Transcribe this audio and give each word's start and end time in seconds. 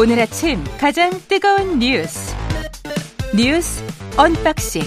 오늘 0.00 0.18
아침 0.18 0.64
가장 0.80 1.10
뜨거운 1.28 1.78
뉴스 1.78 2.34
뉴스 3.36 3.84
언박싱 4.16 4.80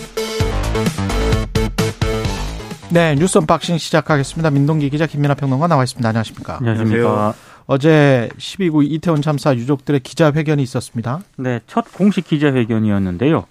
네, 2.92 3.14
뉴스 3.14 3.38
언박싱 3.38 3.78
시작하겠습니다. 3.78 4.50
민동기 4.50 4.90
기자 4.90 5.06
김민아 5.06 5.36
평론가 5.36 5.68
나와 5.68 5.84
있습니다. 5.84 6.10
안녕하십니까? 6.10 6.58
안녕하십니까. 6.58 7.36
어제 7.68 8.32
10.29 8.40 8.90
이태원 8.90 9.22
참사 9.22 9.54
유족들의 9.54 10.00
기자회견이 10.00 10.64
있었습니다. 10.64 11.20
네, 11.38 11.60
첫 11.68 11.94
공식 11.94 12.26
기자회견이었는데요. 12.26 13.46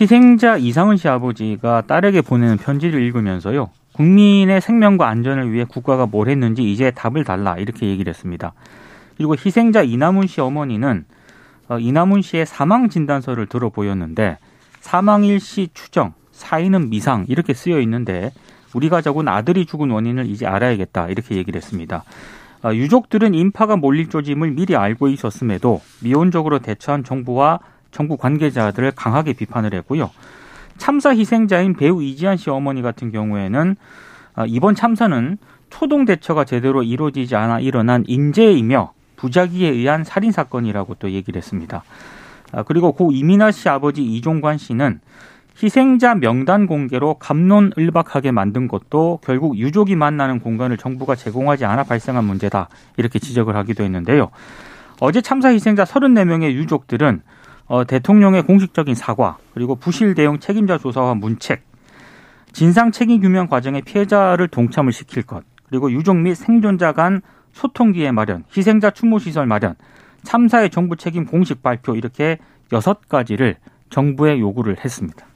희생자 0.00 0.56
이상은 0.56 0.96
씨 0.96 1.06
아버지가 1.06 1.82
딸에게 1.86 2.20
보내는 2.20 2.56
편지를 2.56 3.00
읽으면서요. 3.02 3.70
국민의 3.92 4.60
생명과 4.60 5.06
안전을 5.06 5.52
위해 5.52 5.64
국가가 5.68 6.06
뭘 6.06 6.28
했는지 6.28 6.64
이제 6.64 6.90
답을 6.90 7.22
달라 7.22 7.58
이렇게 7.58 7.86
얘기를 7.86 8.12
했습니다. 8.12 8.54
그리고 9.20 9.34
희생자 9.34 9.82
이나문 9.82 10.28
씨 10.28 10.40
어머니는 10.40 11.04
어, 11.68 11.78
이나문 11.78 12.22
씨의 12.22 12.46
사망 12.46 12.88
진단서를 12.88 13.48
들어 13.48 13.68
보였는데 13.68 14.38
사망 14.80 15.24
일 15.24 15.40
시 15.40 15.68
추정, 15.74 16.14
사인은 16.32 16.88
미상 16.88 17.26
이렇게 17.28 17.52
쓰여 17.52 17.80
있는데 17.80 18.32
우리 18.72 18.88
가족은 18.88 19.28
아들이 19.28 19.66
죽은 19.66 19.90
원인을 19.90 20.24
이제 20.24 20.46
알아야겠다 20.46 21.08
이렇게 21.08 21.36
얘기를 21.36 21.58
했습니다. 21.58 22.02
어, 22.62 22.72
유족들은 22.72 23.34
인파가 23.34 23.76
몰릴 23.76 24.08
조짐을 24.08 24.52
미리 24.52 24.74
알고 24.74 25.08
있었음에도 25.08 25.82
미온적으로 26.02 26.60
대처한 26.60 27.04
정부와 27.04 27.60
정부 27.90 28.16
관계자들을 28.16 28.92
강하게 28.92 29.34
비판을 29.34 29.74
했고요. 29.74 30.10
참사 30.78 31.14
희생자인 31.14 31.74
배우 31.74 32.02
이지한 32.02 32.38
씨 32.38 32.48
어머니 32.48 32.80
같은 32.80 33.12
경우에는 33.12 33.76
어, 34.36 34.44
이번 34.46 34.74
참사는 34.74 35.36
초동 35.68 36.06
대처가 36.06 36.46
제대로 36.46 36.82
이루어지지 36.82 37.36
않아 37.36 37.60
일어난 37.60 38.02
인재이며 38.06 38.94
부작위에 39.20 39.68
의한 39.68 40.02
살인 40.02 40.32
사건이라고 40.32 40.94
또 40.94 41.10
얘기를 41.10 41.38
했습니다. 41.38 41.82
아, 42.52 42.62
그리고 42.62 42.92
고 42.92 43.12
이민아 43.12 43.50
씨 43.52 43.68
아버지 43.68 44.02
이종관 44.02 44.58
씨는 44.58 45.00
희생자 45.62 46.14
명단 46.14 46.66
공개로 46.66 47.14
감론을박하게 47.14 48.30
만든 48.30 48.66
것도 48.66 49.20
결국 49.22 49.58
유족이 49.58 49.94
만나는 49.94 50.40
공간을 50.40 50.78
정부가 50.78 51.14
제공하지 51.14 51.66
않아 51.66 51.84
발생한 51.84 52.24
문제다 52.24 52.68
이렇게 52.96 53.18
지적을 53.18 53.54
하기도 53.56 53.84
했는데요. 53.84 54.30
어제 55.00 55.20
참사 55.20 55.50
희생자 55.50 55.84
34명의 55.84 56.52
유족들은 56.52 57.20
어, 57.66 57.84
대통령의 57.84 58.42
공식적인 58.42 58.94
사과 58.94 59.36
그리고 59.52 59.76
부실 59.76 60.14
대응 60.14 60.38
책임자 60.40 60.78
조사와 60.78 61.14
문책 61.14 61.62
진상 62.52 62.90
책임 62.90 63.20
규명 63.20 63.46
과정에 63.46 63.80
피해자를 63.82 64.48
동참을 64.48 64.92
시킬 64.92 65.22
것 65.22 65.44
그리고 65.68 65.92
유족 65.92 66.16
및 66.16 66.34
생존자 66.34 66.92
간 66.92 67.22
소통기회 67.52 68.10
마련 68.12 68.44
희생자 68.56 68.90
추모 68.90 69.18
시설 69.18 69.46
마련 69.46 69.74
참사의 70.22 70.70
정부 70.70 70.96
책임 70.96 71.24
공식 71.26 71.62
발표 71.62 71.94
이렇게 71.94 72.38
여섯 72.72 73.08
가지를 73.08 73.56
정부에 73.90 74.38
요구를 74.38 74.76
했습니다. 74.84 75.26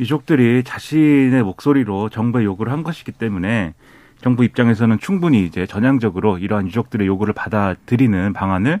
유족들이 0.00 0.62
자신의 0.64 1.42
목소리로 1.42 2.08
정부에 2.08 2.44
요구를 2.44 2.72
한 2.72 2.82
것이기 2.82 3.12
때문에 3.12 3.74
정부 4.20 4.44
입장에서는 4.44 4.98
충분히 4.98 5.44
이제 5.44 5.66
전향적으로 5.66 6.38
이러한 6.38 6.66
유족들의 6.66 7.06
요구를 7.06 7.34
받아들이는 7.34 8.32
방안을 8.32 8.80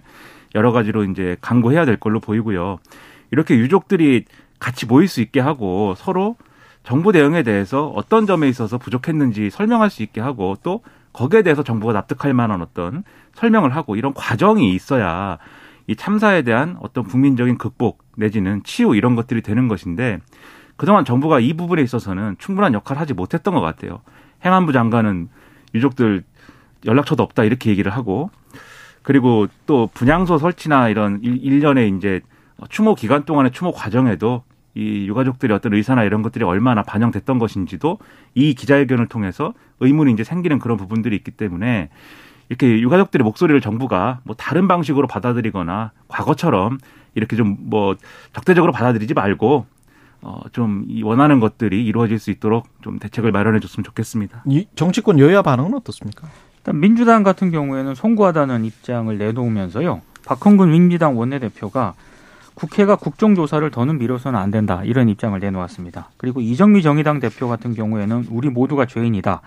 여러 0.54 0.72
가지로 0.72 1.04
이제 1.04 1.36
강구해야 1.40 1.84
될 1.84 1.96
걸로 1.96 2.20
보이고요. 2.20 2.78
이렇게 3.30 3.56
유족들이 3.56 4.24
같이 4.58 4.86
모일 4.86 5.08
수 5.08 5.20
있게 5.20 5.40
하고 5.40 5.94
서로 5.96 6.36
정부 6.82 7.12
대응에 7.12 7.42
대해서 7.42 7.88
어떤 7.88 8.26
점에 8.26 8.48
있어서 8.48 8.78
부족했는지 8.78 9.50
설명할 9.50 9.90
수 9.90 10.02
있게 10.02 10.20
하고 10.20 10.56
또 10.62 10.82
거기에 11.18 11.42
대해서 11.42 11.64
정부가 11.64 11.92
납득할 11.92 12.32
만한 12.32 12.62
어떤 12.62 13.02
설명을 13.34 13.74
하고 13.74 13.96
이런 13.96 14.14
과정이 14.14 14.72
있어야 14.72 15.38
이 15.88 15.96
참사에 15.96 16.42
대한 16.42 16.76
어떤 16.80 17.02
국민적인 17.02 17.58
극복 17.58 18.04
내지는 18.16 18.62
치유 18.62 18.94
이런 18.94 19.16
것들이 19.16 19.42
되는 19.42 19.66
것인데 19.66 20.20
그동안 20.76 21.04
정부가 21.04 21.40
이 21.40 21.54
부분에 21.54 21.82
있어서는 21.82 22.36
충분한 22.38 22.72
역할을 22.72 23.00
하지 23.00 23.14
못했던 23.14 23.52
것 23.52 23.60
같아요. 23.60 24.00
행안부 24.44 24.72
장관은 24.72 25.28
유족들 25.74 26.22
연락처도 26.86 27.24
없다 27.24 27.42
이렇게 27.42 27.70
얘기를 27.70 27.90
하고 27.90 28.30
그리고 29.02 29.48
또 29.66 29.88
분향소 29.92 30.38
설치나 30.38 30.88
이런 30.88 31.20
일련의 31.20 31.96
이제 31.96 32.20
추모 32.68 32.94
기간 32.94 33.24
동안의 33.24 33.50
추모 33.50 33.72
과정에도 33.72 34.44
이 34.78 35.08
유가족들의 35.08 35.54
어떤 35.56 35.74
의사나 35.74 36.04
이런 36.04 36.22
것들이 36.22 36.44
얼마나 36.44 36.84
반영됐던 36.84 37.40
것인지도 37.40 37.98
이 38.34 38.54
기자회견을 38.54 39.08
통해서 39.08 39.52
의문이 39.80 40.12
이제 40.12 40.22
생기는 40.22 40.60
그런 40.60 40.76
부분들이 40.76 41.16
있기 41.16 41.32
때문에 41.32 41.88
이렇게 42.48 42.80
유가족들의 42.80 43.24
목소리를 43.24 43.60
정부가 43.60 44.20
뭐 44.22 44.36
다른 44.38 44.68
방식으로 44.68 45.08
받아들이거나 45.08 45.90
과거처럼 46.06 46.78
이렇게 47.16 47.34
좀 47.36 47.56
뭐 47.60 47.96
적대적으로 48.32 48.70
받아들이지 48.70 49.14
말고 49.14 49.66
어, 50.20 50.40
좀 50.52 50.86
원하는 51.02 51.40
것들이 51.40 51.84
이루어질 51.84 52.20
수 52.20 52.30
있도록 52.30 52.68
좀 52.80 53.00
대책을 53.00 53.32
마련해 53.32 53.58
줬으면 53.58 53.84
좋겠습니다. 53.84 54.44
이 54.46 54.66
정치권 54.76 55.18
여야 55.18 55.42
반응은 55.42 55.74
어떻습니까? 55.74 56.28
일단 56.58 56.78
민주당 56.78 57.24
같은 57.24 57.50
경우에는 57.50 57.94
송구하다는 57.96 58.64
입장을 58.64 59.16
내놓으면서요. 59.16 60.02
박헌근 60.24 60.70
민주당 60.70 61.18
원내대표가 61.18 61.94
국회가 62.58 62.96
국정조사를 62.96 63.70
더는 63.70 63.98
미뤄서는 63.98 64.36
안 64.36 64.50
된다 64.50 64.82
이런 64.84 65.08
입장을 65.08 65.38
내놓았습니다. 65.38 66.10
그리고 66.16 66.40
이정미 66.40 66.82
정의당 66.82 67.20
대표 67.20 67.48
같은 67.48 67.72
경우에는 67.72 68.26
우리 68.30 68.50
모두가 68.50 68.84
죄인이다. 68.84 69.42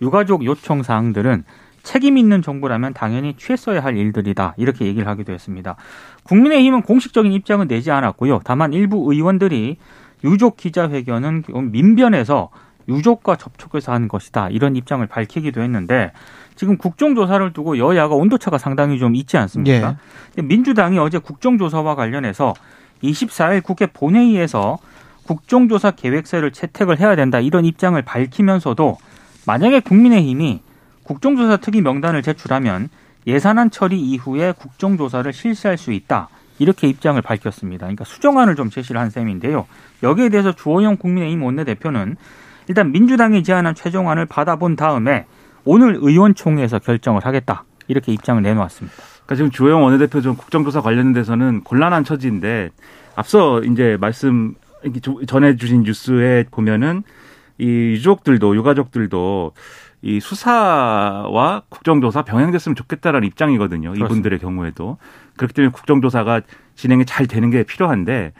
유가족 0.00 0.44
요청 0.44 0.84
사항들은 0.84 1.42
책임 1.82 2.16
있는 2.16 2.40
정부라면 2.40 2.94
당연히 2.94 3.34
취했어야 3.36 3.82
할 3.82 3.96
일들이다 3.96 4.54
이렇게 4.58 4.86
얘기를 4.86 5.08
하기도 5.08 5.32
했습니다. 5.32 5.74
국민의힘은 6.22 6.82
공식적인 6.82 7.32
입장은 7.32 7.66
내지 7.66 7.90
않았고요. 7.90 8.42
다만 8.44 8.72
일부 8.72 9.12
의원들이 9.12 9.78
유족 10.22 10.56
기자회견은 10.56 11.42
민변에서 11.72 12.50
유족과 12.88 13.36
접촉해서 13.36 13.92
한 13.92 14.08
것이다 14.08 14.48
이런 14.50 14.76
입장을 14.76 15.04
밝히기도 15.06 15.62
했는데 15.62 16.12
지금 16.56 16.76
국정조사를 16.76 17.52
두고 17.52 17.78
여야가 17.78 18.14
온도차가 18.14 18.58
상당히 18.58 18.98
좀 18.98 19.14
있지 19.14 19.36
않습니까? 19.36 19.96
예. 20.38 20.42
민주당이 20.42 20.98
어제 20.98 21.18
국정조사와 21.18 21.94
관련해서 21.94 22.54
24일 23.02 23.62
국회 23.62 23.86
본회의에서 23.86 24.78
국정조사 25.24 25.92
계획서를 25.92 26.52
채택을 26.52 27.00
해야 27.00 27.16
된다 27.16 27.40
이런 27.40 27.64
입장을 27.64 28.00
밝히면서도 28.02 28.98
만약에 29.46 29.80
국민의힘이 29.80 30.60
국정조사 31.04 31.58
특위 31.58 31.80
명단을 31.80 32.22
제출하면 32.22 32.88
예산안 33.26 33.70
처리 33.70 34.00
이후에 34.00 34.52
국정조사를 34.52 35.32
실시할 35.32 35.78
수 35.78 35.92
있다. 35.92 36.28
이렇게 36.58 36.86
입장을 36.86 37.20
밝혔습니다. 37.20 37.86
그러니까 37.86 38.04
수정안을 38.04 38.56
좀 38.56 38.70
제시를 38.70 39.00
한 39.00 39.10
셈인데요. 39.10 39.66
여기에 40.02 40.28
대해서 40.28 40.52
주호영 40.52 40.96
국민의힘 40.96 41.42
원내대표는 41.42 42.16
일단 42.68 42.92
민주당이 42.92 43.42
제안한 43.42 43.74
최종안을 43.74 44.26
받아본 44.26 44.76
다음에 44.76 45.26
오늘 45.64 45.96
의원총회에서 46.00 46.78
결정을 46.80 47.24
하겠다. 47.24 47.64
이렇게 47.88 48.12
입장을 48.12 48.40
내놓았습니다. 48.42 48.96
그러니까 48.96 49.34
지금 49.36 49.50
주호영 49.50 49.82
원내대표 49.82 50.20
좀 50.20 50.36
국정조사 50.36 50.80
관련돼서는 50.80 51.62
곤란한 51.64 52.04
처지인데 52.04 52.70
앞서 53.14 53.60
이제 53.62 53.96
말씀 54.00 54.54
전해 55.26 55.56
주신 55.56 55.82
뉴스에 55.82 56.44
보면은 56.50 57.02
이 57.58 57.66
유족들도 57.66 58.56
유가족들도 58.56 59.52
이 60.02 60.18
수사와 60.18 61.62
국정조사 61.68 62.22
병행됐으면 62.22 62.74
좋겠다라는 62.74 63.26
입장이거든요. 63.28 63.90
그렇습니다. 63.90 64.06
이분들의 64.06 64.38
경우에도 64.40 64.98
그렇기 65.36 65.54
때문에 65.54 65.70
국정조사가 65.72 66.40
진행이 66.74 67.04
잘 67.04 67.26
되는 67.26 67.50
게 67.50 67.62
필요한데 67.62 68.32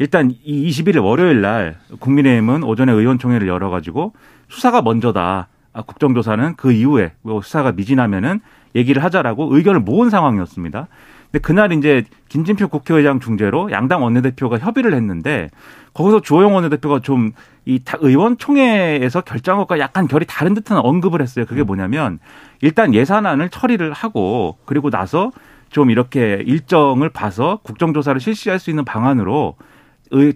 일단 0.00 0.32
이 0.42 0.68
21일 0.68 1.04
월요일 1.04 1.40
날 1.40 1.78
국민의힘은 2.00 2.64
오전에 2.64 2.90
의원총회를 2.90 3.46
열어가지고 3.46 4.12
수사가 4.48 4.82
먼저다. 4.82 5.46
아, 5.72 5.82
국정조사는 5.82 6.56
그 6.56 6.72
이후에 6.72 7.12
뭐 7.22 7.40
수사가 7.40 7.70
미진하면은 7.70 8.40
얘기를 8.74 9.04
하자라고 9.04 9.54
의견을 9.54 9.80
모은 9.80 10.10
상황이었습니다. 10.10 10.88
근데 11.30 11.38
그날 11.38 11.72
이제 11.72 12.04
김진표 12.28 12.68
국회의장 12.68 13.20
중재로 13.20 13.70
양당 13.70 14.02
원내대표가 14.02 14.58
협의를 14.58 14.94
했는데 14.94 15.48
거기서 15.94 16.22
주호영 16.22 16.54
원내대표가 16.54 16.98
좀 16.98 17.32
이 17.66 17.80
의원총회에서 18.00 19.20
결정한 19.20 19.60
것과 19.60 19.78
약간 19.78 20.08
결이 20.08 20.24
다른 20.26 20.54
듯한 20.54 20.78
언급을 20.78 21.20
했어요. 21.20 21.44
그게 21.46 21.62
뭐냐면 21.62 22.18
일단 22.62 22.94
예산안을 22.94 23.50
처리를 23.50 23.92
하고 23.92 24.56
그리고 24.64 24.90
나서 24.90 25.30
좀 25.68 25.90
이렇게 25.90 26.42
일정을 26.46 27.10
봐서 27.10 27.60
국정조사를 27.62 28.20
실시할 28.20 28.58
수 28.58 28.70
있는 28.70 28.84
방안으로 28.84 29.56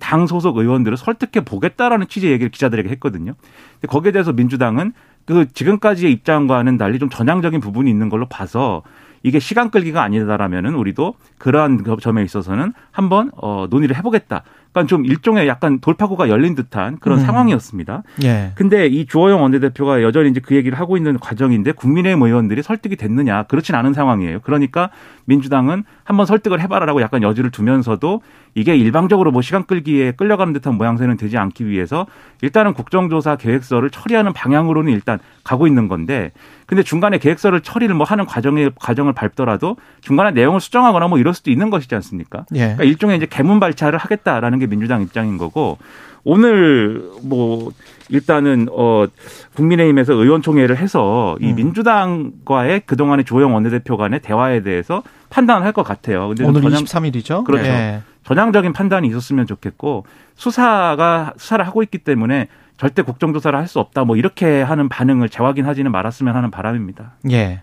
당 0.01 0.27
소속 0.27 0.57
의원들을 0.57 0.97
설득해 0.97 1.45
보겠다라는 1.45 2.09
취지의 2.09 2.33
얘기를 2.33 2.51
기자들에게 2.51 2.89
했거든요. 2.91 3.35
근데 3.75 3.89
거기에 3.89 4.13
대해서 4.13 4.33
민주당은 4.33 4.93
그 5.27 5.47
지금까지의 5.53 6.13
입장과는 6.13 6.77
달리 6.77 6.99
좀 6.99 7.09
전향적인 7.09 7.61
부분이 7.61 7.91
있는 7.91 8.09
걸로 8.09 8.27
봐서 8.27 8.83
이게 9.23 9.39
시간 9.39 9.71
끌기가 9.71 10.03
아니다라면은 10.03 10.75
우리도 10.75 11.15
그러한 11.45 11.85
점에 12.01 12.23
있어서는 12.23 12.73
한번 12.91 13.31
어 13.37 13.67
논의를 13.69 13.97
해보겠다. 13.99 14.45
그러니까 14.73 14.89
좀 14.89 15.05
일종의 15.05 15.47
약간 15.47 15.79
돌파구가 15.79 16.31
열린 16.31 16.55
듯한 16.55 16.97
그런 17.01 17.19
음. 17.19 17.25
상황이었습니다. 17.25 18.03
예. 18.25 18.53
근데 18.55 18.87
이 18.87 19.05
주호영 19.05 19.43
원내대표가 19.43 20.03
여전히 20.03 20.31
이제 20.31 20.41
그 20.41 20.57
얘기를 20.57 20.79
하고 20.79 20.97
있는 20.97 21.19
과정인데 21.19 21.73
국민의힘 21.73 22.23
의원들이 22.23 22.63
설득이 22.63 22.97
됐느냐 22.97 23.43
그렇진 23.43 23.75
않은 23.75 23.93
상황이에요. 23.93 24.41
그러니까 24.41 24.89
민주당은 25.27 25.85
한번 26.03 26.25
설득을 26.25 26.61
해봐라라고 26.63 27.03
약간 27.03 27.23
여지를 27.23 27.51
두면서도 27.51 28.23
이게 28.55 28.75
일방적으로 28.77 29.31
뭐 29.31 29.43
시간 29.43 29.65
끌기에 29.65 30.13
끌려가는 30.13 30.53
듯한 30.55 30.77
모양새는 30.77 31.19
되지 31.19 31.37
않기 31.37 31.67
위해서 31.67 32.07
일단은 32.41 32.73
국정조사 32.73 33.37
계획서를 33.37 33.91
처리하는 33.91 34.33
방향으로는 34.33 34.93
일단 34.93 35.19
가고 35.45 35.67
있는 35.67 35.89
건데 35.89 36.33
근데 36.67 36.83
중간에 36.83 37.19
계획서를 37.19 37.61
처리를 37.61 37.95
뭐 37.95 38.07
하는 38.07 38.25
과정에 38.27 38.71
과정을 38.75 39.13
밟더라도 39.13 39.77
중간에 40.01 40.31
내용을 40.31 40.61
수정하거나 40.61 41.09
뭐 41.09 41.19
이럴 41.19 41.34
수도 41.35 41.51
있는 41.51 41.71
것이지 41.71 41.95
않습니까? 41.97 42.45
예. 42.55 42.59
그러니까 42.61 42.85
일종의 42.85 43.17
이제 43.17 43.27
개문 43.27 43.61
발차를 43.61 43.99
하겠다라는 43.99 44.59
게 44.59 44.67
민주당 44.67 45.03
입장인 45.03 45.39
거고 45.39 45.79
오늘 46.25 47.03
뭐 47.23 47.71
일단은 48.09 48.69
어 48.73 49.07
국민의힘에서 49.55 50.15
의원총회를 50.15 50.77
해서 50.79 51.37
이 51.41 51.51
음. 51.51 51.55
민주당과의 51.57 52.83
그동안의 52.87 53.25
조영 53.25 53.55
원내대표 53.55 53.97
간의 53.97 54.21
대화에 54.21 54.63
대해서 54.63 55.03
판단을 55.31 55.65
할 55.67 55.73
것 55.73 55.83
같아요. 55.83 56.29
근데 56.29 56.45
오늘 56.45 56.63
전향, 56.63 56.85
23일이죠. 56.85 57.45
그렇죠. 57.45 57.67
예. 57.67 58.01
전향적인 58.25 58.73
판단이 58.73 59.07
있었으면 59.09 59.47
좋겠고 59.47 60.07
수사가 60.37 61.35
수사를 61.37 61.67
하고 61.67 61.83
있기 61.83 61.99
때문에 61.99 62.49
절대 62.77 63.03
국정조사를 63.03 63.59
할 63.59 63.67
수 63.67 63.81
없다. 63.81 64.05
뭐 64.05 64.17
이렇게 64.17 64.63
하는 64.63 64.89
반응을 64.89 65.29
재확인하지는 65.29 65.91
말았으면 65.93 66.35
하는 66.35 66.51
바람입니다. 66.51 67.15
예. 67.31 67.63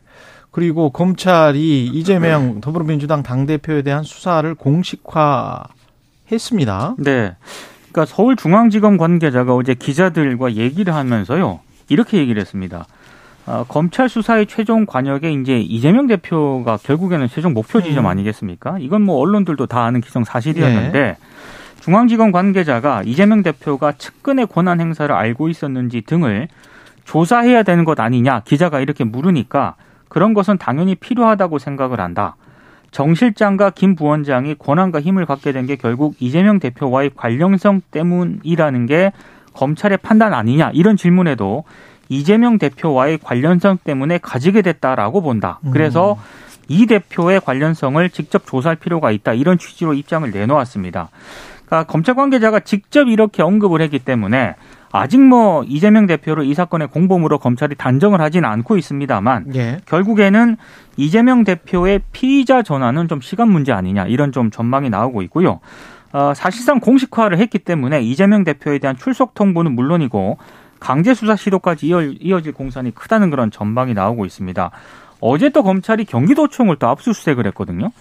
그리고 0.52 0.90
검찰이 0.90 1.88
이재명 1.88 2.60
더불어민주당 2.62 3.24
당대표에 3.24 3.82
대한 3.84 4.04
수사를 4.04 4.54
공식화했습니다. 4.54 5.70
네. 7.00 7.36
그러니까 7.92 8.06
서울중앙지검 8.14 8.98
관계자가 8.98 9.56
어제 9.56 9.74
기자들과 9.74 10.56
얘기를 10.56 10.94
하면서요. 10.94 11.62
이렇게 11.90 12.18
얘기를 12.18 12.40
했습니다. 12.42 12.86
아, 13.46 13.66
검찰 13.68 14.08
수사의 14.08 14.46
최종 14.46 14.86
관역에 14.86 15.32
이제 15.32 15.60
이재명 15.60 16.08
대표가 16.08 16.78
결국에는 16.78 17.28
최종 17.28 17.54
목표 17.54 17.82
지점 17.82 18.06
음. 18.06 18.10
아니겠습니까? 18.10 18.78
이건 18.80 19.02
뭐 19.02 19.18
언론들도 19.18 19.66
다 19.66 19.84
아는 19.84 20.00
기성 20.00 20.24
사실이었는데 20.24 21.18
중앙지검 21.82 22.32
관계자가 22.32 23.02
이재명 23.06 23.42
대표가 23.42 23.94
측근의 23.94 24.48
권한 24.48 24.80
행사를 24.80 25.14
알고 25.14 25.50
있었는지 25.50 26.02
등을 26.02 26.48
조사해야 27.06 27.64
되는 27.64 27.84
것 27.84 28.00
아니냐 28.00 28.42
기자가 28.42 28.80
이렇게 28.80 29.04
물으니까 29.04 29.76
그런 30.12 30.34
것은 30.34 30.58
당연히 30.58 30.94
필요하다고 30.96 31.58
생각을 31.58 32.02
한다. 32.02 32.36
정 32.92 33.16
실장과 33.16 33.70
김 33.70 33.96
부원장이 33.96 34.56
권한과 34.56 35.00
힘을 35.00 35.26
갖게 35.26 35.54
된 35.54 35.66
게 35.68 35.78
결국 35.78 36.16
이재명 36.20 36.60
대표와의 36.60 37.12
관련성 37.16 37.80
때문이라는 37.92 38.86
게 38.88 39.14
검찰의 39.54 40.00
판단 40.00 40.34
아니냐 40.34 40.72
이런 40.74 40.98
질문에도 40.98 41.64
이재명 42.10 42.58
대표와의 42.58 43.20
관련성 43.24 43.78
때문에 43.86 44.18
가지게 44.18 44.62
됐다라고 44.64 45.22
본다. 45.22 45.62
그래서 45.72 46.18
이 46.68 46.88
대표의 46.88 47.40
관련성을 47.40 48.10
직접 48.10 48.46
조사할 48.46 48.76
필요가 48.76 49.12
있다 49.12 49.32
이런 49.32 49.58
취지로 49.58 49.94
입장을 49.94 50.30
내놓았습니다. 50.30 51.08
그러니까 51.66 51.90
검찰 51.90 52.16
관계자가 52.16 52.60
직접 52.60 53.08
이렇게 53.08 53.44
언급을 53.44 53.80
했기 53.82 53.98
때문에 53.98 54.56
아직 54.92 55.22
뭐 55.22 55.64
이재명 55.64 56.06
대표를 56.06 56.46
이 56.46 56.54
사건의 56.54 56.90
공범으로 56.90 57.38
검찰이 57.40 57.76
단정을 57.76 58.20
하지는 58.22 58.50
않고 58.50 58.78
있습니다만 58.78 59.56
예. 59.56 59.78
결국에는 59.86 60.58
이재명 60.98 61.44
대표의 61.44 62.02
피의자 62.12 62.62
전환은 62.62 63.08
좀 63.08 63.22
시간 63.22 63.50
문제 63.50 63.72
아니냐 63.72 64.06
이런 64.08 64.32
좀 64.32 64.52
전망이 64.52 64.90
나오고 64.90 65.22
있고요. 65.24 65.60
어, 66.14 66.34
사실상 66.36 66.80
공식화를 66.80 67.38
했기 67.38 67.58
때문에 67.58 68.02
이재명 68.02 68.44
대표에 68.44 68.80
대한 68.80 68.98
출석 68.98 69.34
통보는 69.34 69.74
물론이고 69.74 70.38
강제 70.80 71.14
수사 71.14 71.36
시도까지 71.36 71.88
이어, 71.88 72.02
이어질 72.02 72.52
공산이 72.54 72.94
크다는 72.94 73.30
그런 73.30 73.52
전망이 73.52 73.94
나오고 73.94 74.26
있습니다. 74.26 74.72
어제 75.22 75.50
또 75.50 75.64
검찰이 75.64 76.04
경기도청을 76.06 76.78
또 76.78 76.88
압수수색을 76.88 77.46
했거든요. 77.48 77.92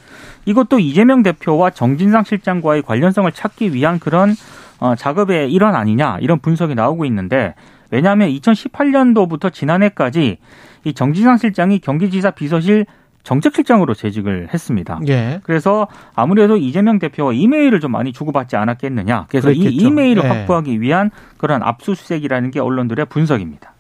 이것도 0.47 0.79
이재명 0.79 1.23
대표와 1.23 1.71
정진상 1.71 2.25
실장과의 2.25 2.83
관련성을 2.83 3.31
찾기 3.31 3.75
위한 3.75 4.01
그런 4.01 4.35
어, 4.81 4.95
작업의 4.95 5.53
일환 5.53 5.75
아니냐 5.75 6.19
이런 6.21 6.41
분석이 6.41 6.75
나오고 6.75 7.05
있는데 7.05 7.55
왜냐하면 7.91 8.29
2018년도부터 8.31 9.53
지난해까지 9.53 10.39
이 10.85 10.93
정진상 10.95 11.37
실장이 11.37 11.81
경기지사 11.81 12.33
비서실 12.33 12.87
정책실장으로 13.23 13.93
재직을 13.93 14.49
했습니다. 14.53 14.99
예. 15.09 15.41
그래서 15.43 15.89
아무래도 16.15 16.57
이재명 16.57 16.99
대표와 16.99 17.35
이메일을 17.35 17.81
좀 17.81 17.93
많이 17.93 18.13
주고받지 18.13 18.57
않았겠느냐. 18.57 19.27
그래서 19.29 19.51
이 19.51 19.59
그랬겠죠. 19.59 19.87
이메일을 19.87 20.23
네. 20.23 20.29
확보하기 20.29 20.81
위한 20.81 21.11
그런 21.37 21.63
압수수색이라는 21.63 22.51
게 22.51 22.61
언론들의 22.61 23.05
분석입니다. 23.07 23.75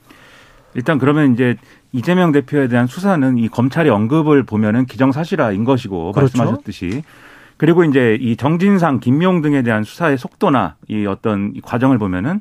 일단 0.75 0.99
그러면 0.99 1.32
이제 1.32 1.56
이재명 1.93 2.32
대표에 2.32 2.69
대한 2.69 2.87
수사는 2.87 3.38
이 3.38 3.49
검찰의 3.49 3.91
언급을 3.91 4.44
보면은 4.44 4.85
기정사실화인 4.85 5.64
것이고 5.64 6.12
그렇죠. 6.12 6.37
말씀하셨듯이 6.37 7.03
그리고 7.61 7.85
이제 7.85 8.17
이 8.19 8.37
정진상, 8.37 9.01
김용 9.01 9.43
등에 9.43 9.61
대한 9.61 9.85
수사의 9.85 10.17
속도나 10.17 10.77
이 10.89 11.05
어떤 11.05 11.53
이 11.55 11.61
과정을 11.61 11.99
보면은 11.99 12.41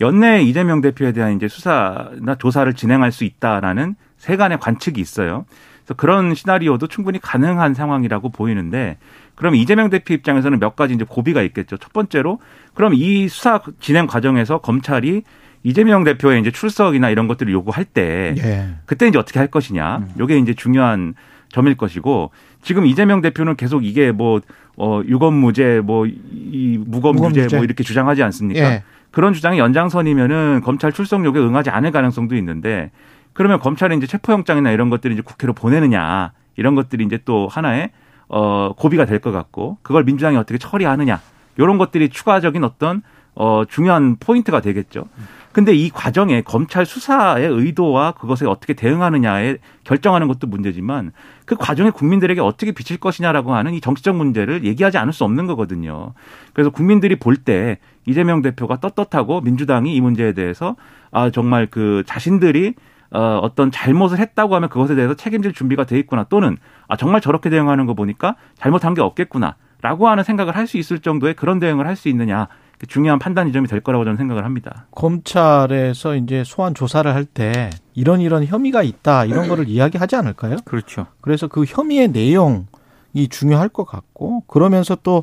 연내 0.00 0.42
이재명 0.42 0.80
대표에 0.80 1.10
대한 1.10 1.34
이제 1.34 1.48
수사나 1.48 2.36
조사를 2.38 2.72
진행할 2.74 3.10
수 3.10 3.24
있다라는 3.24 3.96
세간의 4.18 4.60
관측이 4.60 5.00
있어요. 5.00 5.46
그래서 5.80 5.94
그런 5.94 6.36
시나리오도 6.36 6.86
충분히 6.86 7.18
가능한 7.18 7.74
상황이라고 7.74 8.28
보이는데 8.28 8.98
그럼 9.34 9.56
이재명 9.56 9.90
대표 9.90 10.14
입장에서는 10.14 10.60
몇 10.60 10.76
가지 10.76 10.94
이제 10.94 11.04
고비가 11.08 11.42
있겠죠. 11.42 11.76
첫 11.76 11.92
번째로 11.92 12.38
그럼 12.72 12.94
이 12.94 13.26
수사 13.26 13.62
진행 13.80 14.06
과정에서 14.06 14.58
검찰이 14.58 15.24
이재명 15.64 16.04
대표의 16.04 16.40
이제 16.40 16.52
출석이나 16.52 17.10
이런 17.10 17.26
것들을 17.26 17.52
요구할 17.52 17.84
때 17.84 18.36
예. 18.38 18.76
그때 18.86 19.08
이제 19.08 19.18
어떻게 19.18 19.40
할 19.40 19.48
것이냐. 19.48 20.06
요게 20.20 20.38
이제 20.38 20.54
중요한 20.54 21.14
점일 21.52 21.76
것이고 21.76 22.30
지금 22.62 22.86
이재명 22.86 23.20
대표는 23.20 23.56
계속 23.56 23.84
이게 23.84 24.12
뭐 24.12 24.40
어, 24.76 25.02
유검무죄, 25.04 25.80
뭐, 25.84 26.06
이 26.06 26.78
무검유죄 26.86 27.28
무검유죄. 27.28 27.56
뭐 27.56 27.64
이렇게 27.64 27.84
주장하지 27.84 28.22
않습니까? 28.22 28.60
예. 28.60 28.82
그런 29.10 29.34
주장이 29.34 29.58
연장선이면은 29.58 30.62
검찰 30.64 30.92
출석 30.92 31.22
요구에 31.24 31.42
응하지 31.42 31.68
않을 31.68 31.90
가능성도 31.90 32.34
있는데 32.36 32.90
그러면 33.34 33.60
검찰이 33.60 33.94
이제 33.96 34.06
체포영장이나 34.06 34.70
이런 34.70 34.88
것들을 34.88 35.12
이제 35.12 35.22
국회로 35.22 35.52
보내느냐 35.52 36.32
이런 36.56 36.74
것들이 36.74 37.04
이제 37.04 37.18
또 37.24 37.48
하나의 37.48 37.90
어, 38.28 38.72
고비가 38.76 39.04
될 39.04 39.18
것 39.18 39.32
같고 39.32 39.76
그걸 39.82 40.04
민주당이 40.04 40.36
어떻게 40.38 40.56
처리하느냐 40.58 41.20
이런 41.58 41.76
것들이 41.76 42.08
추가적인 42.08 42.64
어떤 42.64 43.02
어, 43.34 43.64
중요한 43.68 44.16
포인트가 44.18 44.60
되겠죠. 44.62 45.04
근데 45.52 45.74
이 45.74 45.90
과정에 45.90 46.40
검찰 46.42 46.86
수사의 46.86 47.46
의도와 47.46 48.12
그것에 48.12 48.46
어떻게 48.46 48.72
대응하느냐에 48.74 49.58
결정하는 49.84 50.28
것도 50.28 50.46
문제지만 50.46 51.12
그 51.44 51.56
과정에 51.56 51.90
국민들에게 51.90 52.40
어떻게 52.40 52.72
비칠 52.72 52.98
것이냐라고 52.98 53.54
하는 53.54 53.74
이 53.74 53.80
정치적 53.80 54.16
문제를 54.16 54.64
얘기하지 54.64 54.98
않을 54.98 55.12
수 55.12 55.24
없는 55.24 55.46
거거든요. 55.46 56.14
그래서 56.54 56.70
국민들이 56.70 57.16
볼 57.16 57.36
때 57.44 57.78
이재명 58.06 58.40
대표가 58.42 58.78
떳떳하고 58.80 59.40
민주당이 59.40 59.94
이 59.94 60.00
문제에 60.00 60.32
대해서 60.32 60.76
아 61.10 61.30
정말 61.30 61.66
그 61.66 62.02
자신들이 62.06 62.74
어, 63.10 63.38
어떤 63.42 63.70
잘못을 63.70 64.18
했다고 64.18 64.54
하면 64.54 64.68
그것에 64.68 64.94
대해서 64.94 65.14
책임질 65.14 65.52
준비가 65.52 65.84
돼 65.84 65.98
있구나 65.98 66.24
또는 66.24 66.56
아 66.88 66.96
정말 66.96 67.20
저렇게 67.20 67.50
대응하는 67.50 67.86
거 67.86 67.94
보니까 67.94 68.36
잘못한 68.56 68.94
게 68.94 69.02
없겠구나 69.02 69.56
라고 69.82 70.08
하는 70.08 70.22
생각을 70.24 70.54
할 70.56 70.66
수 70.66 70.78
있을 70.78 71.00
정도의 71.00 71.34
그런 71.34 71.58
대응을 71.58 71.86
할 71.86 71.96
수 71.96 72.08
있느냐 72.08 72.46
그 72.46 72.61
중요한 72.88 73.18
판단 73.18 73.46
지점이 73.46 73.68
될 73.68 73.80
거라고 73.80 74.04
저는 74.04 74.16
생각을 74.16 74.44
합니다. 74.44 74.86
검찰에서 74.92 76.16
이제 76.16 76.42
소환 76.44 76.74
조사를 76.74 77.12
할 77.14 77.24
때 77.24 77.70
이런 77.94 78.20
이런 78.20 78.44
혐의가 78.44 78.82
있다 78.82 79.24
이런 79.24 79.48
거를 79.48 79.66
이야기하지 79.70 80.16
않을까요? 80.16 80.56
그렇죠. 80.64 81.06
그래서 81.20 81.46
그 81.48 81.64
혐의의 81.66 82.08
내용 82.08 82.66
이 83.14 83.28
중요할 83.28 83.68
것 83.68 83.84
같고 83.84 84.40
그러면서 84.46 84.96
또 85.02 85.22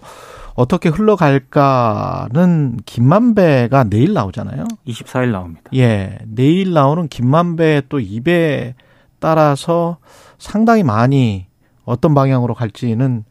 어떻게 0.54 0.90
흘러갈까는 0.90 2.78
김만배가 2.86 3.86
내일 3.86 4.14
나오잖아요. 4.14 4.66
24일 4.88 5.32
나옵니다. 5.32 5.64
예, 5.76 6.20
내일 6.26 6.74
나오는 6.74 7.08
김만배 7.08 7.84
또 7.90 8.00
입에 8.00 8.76
따라서 9.20 9.98
상당히 10.38 10.84
많이 10.84 11.48
어떤 11.84 12.14
방향으로 12.14 12.54
갈지는 12.54 13.24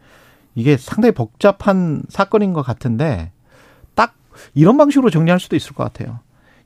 이게 0.54 0.76
상당히 0.76 1.12
복잡한 1.14 2.02
사건인 2.08 2.52
것 2.52 2.62
같은데 2.62 3.30
딱 3.30 3.37
이런 4.54 4.76
방식으로 4.76 5.10
정리할 5.10 5.40
수도 5.40 5.56
있을 5.56 5.74
것 5.74 5.84
같아요. 5.84 6.20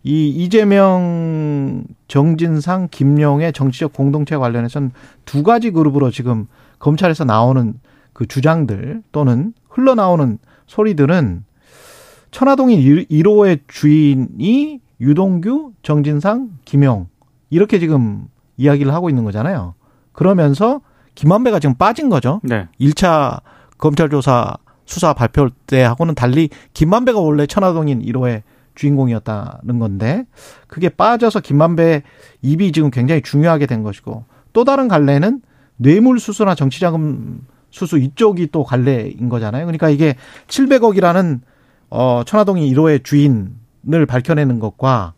이 0.05 0.29
이재명, 0.29 1.85
정진상, 2.09 2.88
김용의 2.91 3.52
정치적 3.52 3.93
공동체 3.93 4.37
관련해서는 4.37 4.91
두 5.25 5.43
가지 5.43 5.71
그룹으로 5.71 6.11
지금 6.11 6.47
검찰에서 6.79 7.25
나오는 7.25 7.75
그 8.12 8.26
주장들 8.26 9.02
또는 9.12 9.55
흘러나오는 9.69 10.38
소리들은 10.67 11.45
천화동인 12.33 12.81
1호의 13.09 13.61
주인이 13.69 14.81
유동규, 15.00 15.73
정진상, 15.83 16.50
김용 16.64 17.09
이렇게 17.50 17.79
지금 17.79 18.26
이야기를 18.57 18.93
하고 18.93 19.09
있는 19.09 19.25
거잖아요. 19.25 19.75
그러면서 20.12 20.81
김만배가 21.14 21.59
지금 21.61 21.75
빠진 21.75 22.09
거죠. 22.09 22.41
네. 22.43 22.69
1차 22.81 23.41
검찰 23.79 24.09
조사 24.09 24.57
수사 24.85 25.12
발표 25.12 25.51
때하고는 25.67 26.15
달리 26.15 26.49
김만배가 26.75 27.19
원래 27.19 27.47
천화동인 27.47 28.01
1호의 28.03 28.43
주인공이었다는 28.75 29.79
건데 29.79 30.25
그게 30.67 30.89
빠져서 30.89 31.41
김만배 31.41 32.03
입이 32.43 32.73
지금 32.73 32.91
굉장히 32.91 33.23
중요하게 33.23 33.67
된 33.67 33.83
것이고 33.83 34.25
또 34.53 34.65
다른 34.65 34.89
갈래는 34.89 35.43
뇌물 35.77 36.19
수수나 36.19 36.55
정치자금 36.55 37.47
수수 37.71 37.99
이쪽이 37.99 38.49
또 38.53 38.65
관례인 38.65 39.29
거잖아요. 39.29 39.65
그러니까 39.65 39.89
이게 39.89 40.17
700억이라는 40.47 41.41
어 41.91 42.23
천화동이 42.25 42.73
1호의 42.73 43.03
주인을 43.05 44.07
밝혀내는 44.07 44.61
것과 44.61 45.15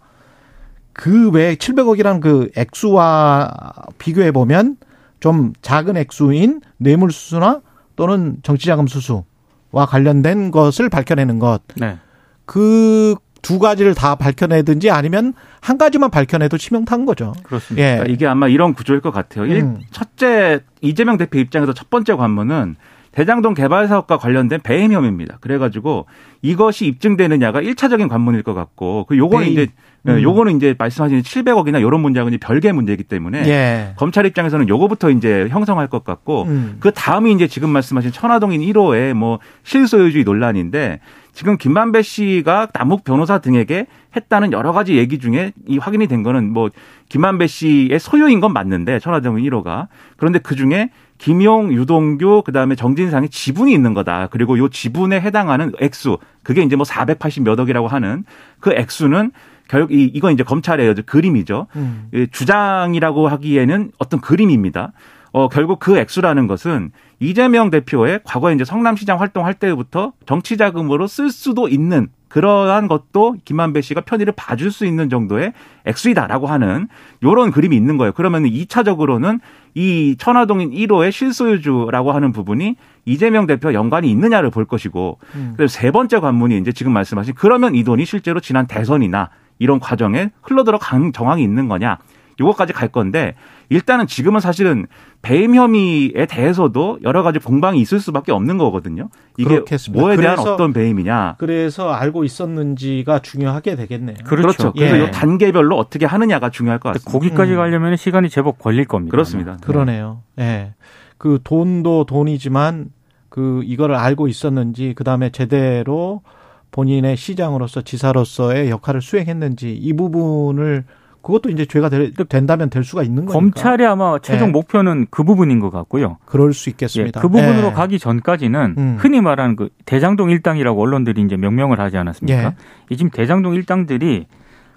그 0.93 1.31
외에 1.31 1.57
700억이라는 1.57 2.21
그 2.21 2.51
액수와 2.57 3.53
비교해 3.99 4.31
보면 4.31 4.77
좀 5.21 5.53
작은 5.63 5.97
액수인 5.97 6.61
뇌물 6.77 7.11
수수나 7.11 7.61
또는 7.97 8.39
정치자금 8.43 8.87
수수 8.87 9.25
와 9.75 9.87
관련된 9.87 10.51
것을 10.51 10.89
밝혀내는 10.89 11.39
것. 11.39 11.61
네. 11.77 11.99
그 12.47 13.15
두 13.45 13.59
가지를 13.59 13.95
다 13.95 14.15
밝혀내든지 14.15 14.91
아니면 14.91 15.35
한 15.61 15.77
가지만 15.77 16.11
밝혀내도 16.11 16.57
치명타인 16.57 17.05
거죠. 17.05 17.35
그렇습니다. 17.43 17.87
예. 17.87 17.93
그러니까 17.97 18.11
이게 18.15 18.27
아마 18.27 18.49
이런 18.49 18.73
구조일 18.73 19.01
것 19.03 19.11
같아요. 19.11 19.45
일- 19.45 19.59
음. 19.65 19.81
첫째 19.91 20.61
이재명 20.81 21.19
대표 21.19 21.39
입장에서 21.39 21.75
첫 21.75 21.91
번째 21.91 22.15
관문은 22.15 22.77
대장동 23.15 23.55
개발 23.55 23.87
사업과 23.87 24.19
관련된 24.19 24.61
배임 24.63 24.93
혐의입니다. 24.93 25.39
그래가지고 25.41 26.07
이것이 26.43 26.87
입증되느냐가 26.87 27.63
1차적인 27.63 28.09
관문일 28.09 28.43
것 28.43 28.55
같고 28.55 29.07
그 29.09 29.17
요거는. 29.17 29.47
이제 29.49 29.69
예, 30.07 30.13
음. 30.13 30.23
요거는 30.23 30.57
이제 30.57 30.75
말씀하신 30.77 31.23
700억이나 31.23 31.81
이런 31.81 32.01
문제하고는 32.01 32.37
이제 32.37 32.47
별개의 32.47 32.75
문제이기 32.75 33.05
때문에 33.05 33.49
예. 33.49 33.95
검찰 33.97 34.27
입장에서는 34.27 34.69
요거부터 34.69 35.11
이제 35.11 35.49
형성할 35.49 35.89
것 35.89 36.05
같고 36.05 36.43
음. 36.43 36.77
그 36.81 36.91
다음이 36.91 37.33
이제 37.33 37.47
지금 37.47 37.71
말씀하신 37.71 38.13
천화동인 38.13 38.61
1호의 38.61 39.15
뭐 39.15 39.39
실소유주의 39.63 40.25
논란인데 40.25 41.01
지금 41.33 41.57
김만배 41.57 42.03
씨가 42.03 42.69
남욱 42.75 43.05
변호사 43.05 43.39
등에게 43.39 43.87
했다는 44.15 44.53
여러 44.53 44.73
가지 44.73 44.97
얘기 44.97 45.19
중에 45.19 45.53
이 45.67 45.79
확인이 45.79 46.07
된 46.07 46.23
거는 46.23 46.53
뭐 46.53 46.69
김만배 47.09 47.47
씨의 47.47 47.99
소유인 47.99 48.41
건 48.41 48.53
맞는데 48.53 48.99
천화동인 49.01 49.45
1호가 49.45 49.89
그런데 50.17 50.39
그 50.39 50.55
중에 50.55 50.91
김용, 51.19 51.73
유동규, 51.73 52.43
그 52.45 52.53
다음에 52.53 52.75
정진상의 52.75 53.29
지분이 53.29 53.73
있는 53.73 53.95
거다. 53.95 54.29
그리고 54.31 54.59
요 54.59 54.69
지분에 54.69 55.21
해당하는 55.21 55.73
액수, 55.81 56.19
그게 56.43 56.63
이제 56.63 56.77
뭐 56.77 56.85
480몇 56.85 57.59
억이라고 57.59 57.89
하는 57.89 58.25
그 58.61 58.73
액수는 58.73 59.31
결국 59.69 59.93
이 59.93 60.05
이건 60.05 60.33
이제 60.33 60.43
검찰의 60.43 60.95
그림이죠. 61.07 61.67
음. 61.77 62.09
이 62.13 62.27
주장이라고 62.31 63.29
하기에는 63.29 63.93
어떤 63.99 64.21
그림입니다. 64.21 64.93
어, 65.33 65.49
결국 65.49 65.81
그 65.81 65.99
액수라는 65.99 66.47
것은 66.47 66.93
이재명 67.19 67.71
대표의 67.71 68.21
과거에 68.25 68.55
이제 68.55 68.65
성남시장 68.65 69.21
활동할 69.21 69.55
때부터 69.55 70.13
정치 70.27 70.57
자금으로 70.57 71.07
쓸 71.07 71.31
수도 71.31 71.69
있는 71.69 72.09
그러한 72.35 72.89
것도 72.89 73.37
김만배 73.45 73.81
씨가 73.81 74.01
편의를 74.01 74.33
봐줄 74.37 74.73
수 74.73 74.87
있는 74.87 75.09
정도의 75.09 75.53
액수이다라고 75.85 76.49
하는 76.49 76.89
요런 77.23 77.53
그림이 77.53 77.77
있는 77.77 77.97
거예요. 77.97 78.11
그러면 78.11 78.43
2차적으로는 78.43 79.39
이 79.75 80.17
천화동인 80.19 80.73
1호의 80.73 81.13
실소유주라고 81.13 82.11
하는 82.11 82.33
부분이 82.33 82.75
이재명 83.05 83.47
대표 83.47 83.73
연관이 83.73 84.11
있느냐를 84.11 84.51
볼 84.51 84.65
것이고 84.65 85.21
음. 85.37 85.49
그다음에 85.53 85.69
세 85.69 85.93
번째 85.93 86.19
관문이 86.19 86.59
이제 86.59 86.73
지금 86.73 86.93
말씀하신 86.93 87.35
그러면 87.37 87.77
이 87.77 87.85
돈이 87.85 88.05
실제로 88.05 88.41
지난 88.41 88.67
대선이나 88.67 89.31
이런 89.61 89.79
과정에 89.79 90.31
흘러들어간 90.43 91.13
정황이 91.13 91.41
있는 91.41 91.69
거냐 91.69 91.99
요거까지 92.41 92.73
갈 92.73 92.89
건데 92.89 93.37
일단은 93.69 94.07
지금은 94.07 94.41
사실은 94.41 94.87
배임 95.23 95.55
혐의에 95.55 96.27
대해서도 96.27 96.99
여러 97.03 97.23
가지 97.23 97.39
공방이 97.39 97.81
있을 97.81 98.01
수밖에 98.01 98.33
없는 98.33 98.59
거거든요. 98.59 99.09
이게 99.39 99.49
그렇겠습니다. 99.49 100.01
뭐에 100.01 100.17
대한 100.17 100.37
그래서 100.37 100.55
어떤 100.55 100.73
배임이냐. 100.73 101.37
그래서 101.39 101.91
알고 101.91 102.25
있었는지가 102.25 103.21
중요하게 103.21 103.77
되겠네요. 103.77 104.17
그렇죠. 104.25 104.73
그래서 104.73 104.97
예. 104.97 105.01
요 105.01 105.11
단계별로 105.11 105.77
어떻게 105.77 106.07
하느냐가 106.07 106.51
중요할 106.51 106.79
것 106.79 106.93
같습니다. 106.93 107.11
거기까지 107.11 107.53
음. 107.53 107.57
가려면 107.57 107.97
시간이 107.97 108.29
제법 108.29 108.59
걸릴 108.59 108.85
겁니다. 108.85 109.11
그렇습니다. 109.11 109.57
그러네요. 109.63 110.23
예. 110.39 110.75
그 111.17 111.39
돈도 111.43 112.05
돈이지만 112.05 112.91
그 113.29 113.63
이거를 113.65 113.95
알고 113.95 114.29
있었는지 114.29 114.93
그다음에 114.95 115.31
제대로 115.31 116.23
본인의 116.71 117.17
시장으로서 117.17 117.83
지사로서의 117.83 118.69
역할을 118.69 119.01
수행했는지 119.01 119.73
이 119.75 119.93
부분을 119.93 120.85
그것도 121.25 121.49
이제 121.51 121.65
죄가 121.65 121.89
될- 121.89 122.13
된다면 122.13 122.71
될 122.71 122.85
수가 122.85 123.03
있는 123.03 123.25
거니까. 123.25 123.33
검찰의 123.41 123.87
아마 123.87 124.19
최종 124.21 124.49
예. 124.49 124.53
목표는 124.53 125.07
그 125.11 125.25
부분인 125.25 125.59
것 125.59 125.71
같고요. 125.71 126.19
그럴 126.27 126.53
수 126.53 126.69
예, 126.69 126.73
있겠습니다. 126.73 127.21
그 127.21 127.29
부분으로 127.29 127.69
예. 127.69 127.73
가기 127.73 127.99
전까지는 127.99 128.75
음. 128.79 128.97
흔히 128.99 129.21
말하는 129.21 129.57
그 129.57 129.71
대장동 129.87 130.31
일당이라고 130.31 130.81
언론들이 130.81 131.23
이제 131.23 131.37
명명을 131.37 131.81
하지 131.81 131.97
않았습니까? 131.97 132.45
예. 132.45 132.55
이 132.91 132.97
지금 132.97 133.11
대장동 133.11 133.55
일당들이 133.55 134.27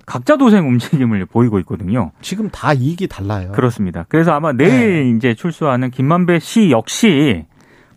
각자 0.05 0.37
도생 0.37 0.65
움직임을 0.67 1.25
보이고 1.25 1.59
있거든요. 1.59 2.11
지금 2.21 2.49
다 2.49 2.71
이익이 2.71 3.07
달라요. 3.07 3.51
그렇습니다. 3.51 4.05
그래서 4.07 4.31
아마 4.31 4.53
내일 4.53 5.13
이제 5.17 5.33
출소하는 5.35 5.91
김만배 5.91 6.39
씨 6.39 6.71
역시 6.71 7.43